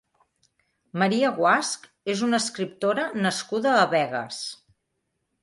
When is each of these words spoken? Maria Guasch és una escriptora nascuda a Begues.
Maria 1.03 1.29
Guasch 1.39 1.73
és 2.15 2.23
una 2.29 2.39
escriptora 2.45 3.05
nascuda 3.27 3.77
a 3.83 3.87
Begues. 3.95 4.43